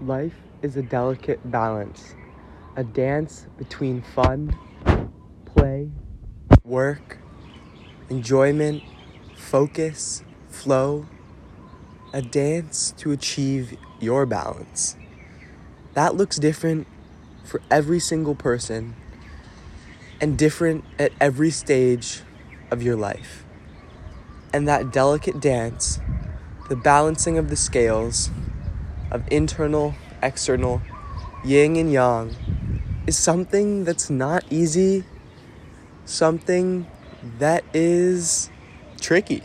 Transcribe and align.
Life 0.00 0.34
is 0.62 0.76
a 0.76 0.82
delicate 0.82 1.50
balance, 1.50 2.14
a 2.76 2.84
dance 2.84 3.46
between 3.56 4.00
fun, 4.00 4.56
play, 5.44 5.90
work, 6.64 7.18
enjoyment, 8.08 8.84
focus, 9.34 10.22
flow, 10.46 11.06
a 12.12 12.22
dance 12.22 12.94
to 12.98 13.10
achieve 13.10 13.76
your 13.98 14.24
balance. 14.24 14.96
That 15.94 16.14
looks 16.14 16.36
different 16.36 16.86
for 17.44 17.60
every 17.68 17.98
single 17.98 18.36
person 18.36 18.94
and 20.20 20.38
different 20.38 20.84
at 21.00 21.10
every 21.20 21.50
stage 21.50 22.22
of 22.70 22.84
your 22.84 22.94
life. 22.94 23.44
And 24.52 24.68
that 24.68 24.92
delicate 24.92 25.40
dance, 25.40 25.98
the 26.68 26.76
balancing 26.76 27.36
of 27.36 27.50
the 27.50 27.56
scales, 27.56 28.30
of 29.10 29.22
internal, 29.30 29.94
external, 30.22 30.82
yin 31.44 31.76
and 31.76 31.92
yang 31.92 32.34
is 33.06 33.16
something 33.16 33.84
that's 33.84 34.10
not 34.10 34.44
easy, 34.50 35.04
something 36.04 36.86
that 37.38 37.64
is 37.72 38.50
tricky. 39.00 39.42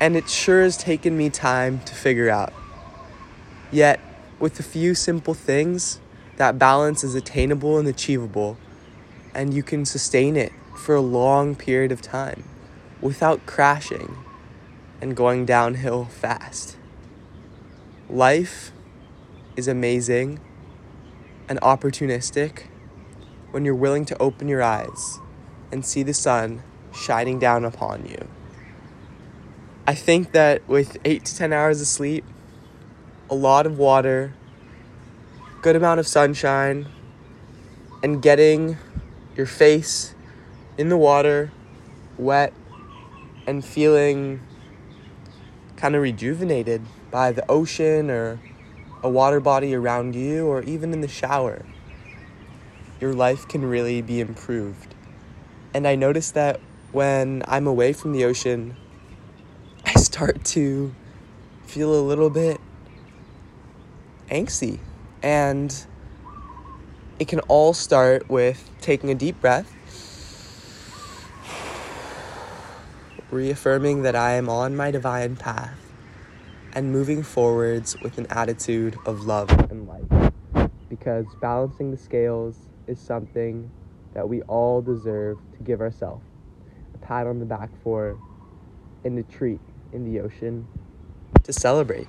And 0.00 0.16
it 0.16 0.28
sure 0.28 0.62
has 0.62 0.76
taken 0.76 1.16
me 1.16 1.30
time 1.30 1.80
to 1.80 1.94
figure 1.94 2.30
out. 2.30 2.52
Yet, 3.72 4.00
with 4.38 4.58
a 4.60 4.62
few 4.62 4.94
simple 4.94 5.34
things, 5.34 6.00
that 6.36 6.58
balance 6.58 7.02
is 7.02 7.14
attainable 7.14 7.78
and 7.78 7.88
achievable, 7.88 8.56
and 9.34 9.52
you 9.52 9.62
can 9.62 9.84
sustain 9.84 10.36
it 10.36 10.52
for 10.76 10.94
a 10.94 11.00
long 11.00 11.56
period 11.56 11.90
of 11.90 12.00
time 12.00 12.44
without 13.00 13.44
crashing 13.44 14.16
and 15.00 15.16
going 15.16 15.44
downhill 15.44 16.04
fast. 16.04 16.77
Life 18.10 18.72
is 19.54 19.68
amazing 19.68 20.40
and 21.46 21.60
opportunistic 21.60 22.62
when 23.50 23.66
you're 23.66 23.74
willing 23.74 24.06
to 24.06 24.16
open 24.16 24.48
your 24.48 24.62
eyes 24.62 25.18
and 25.70 25.84
see 25.84 26.02
the 26.02 26.14
sun 26.14 26.62
shining 26.90 27.38
down 27.38 27.66
upon 27.66 28.06
you. 28.06 28.26
I 29.86 29.94
think 29.94 30.32
that 30.32 30.66
with 30.66 30.96
eight 31.04 31.26
to 31.26 31.36
10 31.36 31.52
hours 31.52 31.82
of 31.82 31.86
sleep, 31.86 32.24
a 33.28 33.34
lot 33.34 33.66
of 33.66 33.76
water, 33.76 34.32
good 35.60 35.76
amount 35.76 36.00
of 36.00 36.06
sunshine, 36.06 36.88
and 38.02 38.22
getting 38.22 38.78
your 39.36 39.44
face 39.44 40.14
in 40.78 40.88
the 40.88 40.96
water, 40.96 41.52
wet, 42.16 42.54
and 43.46 43.62
feeling 43.62 44.40
kind 45.76 45.94
of 45.94 46.00
rejuvenated 46.00 46.80
by 47.10 47.32
the 47.32 47.48
ocean 47.50 48.10
or 48.10 48.40
a 49.02 49.08
water 49.08 49.40
body 49.40 49.74
around 49.74 50.14
you 50.14 50.46
or 50.46 50.62
even 50.62 50.92
in 50.92 51.00
the 51.00 51.08
shower, 51.08 51.64
your 53.00 53.14
life 53.14 53.46
can 53.48 53.64
really 53.64 54.02
be 54.02 54.20
improved. 54.20 54.94
And 55.72 55.86
I 55.86 55.94
notice 55.94 56.30
that 56.32 56.60
when 56.92 57.42
I'm 57.46 57.66
away 57.66 57.92
from 57.92 58.12
the 58.12 58.24
ocean, 58.24 58.76
I 59.84 59.94
start 59.94 60.44
to 60.46 60.94
feel 61.66 61.94
a 61.94 62.02
little 62.02 62.30
bit 62.30 62.60
angsty. 64.30 64.78
And 65.22 65.74
it 67.18 67.28
can 67.28 67.40
all 67.40 67.74
start 67.74 68.28
with 68.28 68.70
taking 68.80 69.10
a 69.10 69.14
deep 69.14 69.40
breath, 69.40 69.74
reaffirming 73.30 74.02
that 74.02 74.14
I 74.14 74.32
am 74.32 74.48
on 74.48 74.76
my 74.76 74.90
divine 74.90 75.36
path 75.36 75.87
and 76.74 76.92
moving 76.92 77.22
forwards 77.22 77.96
with 78.00 78.18
an 78.18 78.26
attitude 78.30 78.96
of 79.06 79.26
love 79.26 79.50
and 79.70 79.86
light. 79.86 80.32
Because 80.88 81.26
balancing 81.40 81.90
the 81.90 81.96
scales 81.96 82.56
is 82.86 82.98
something 82.98 83.70
that 84.14 84.28
we 84.28 84.42
all 84.42 84.80
deserve 84.80 85.38
to 85.56 85.62
give 85.62 85.80
ourselves 85.80 86.24
a 86.94 86.98
pat 86.98 87.26
on 87.26 87.38
the 87.38 87.46
back 87.46 87.70
for 87.82 88.18
and 89.04 89.18
a 89.18 89.22
treat 89.24 89.60
in 89.92 90.04
the 90.10 90.20
ocean 90.20 90.66
to 91.44 91.52
celebrate. 91.52 92.08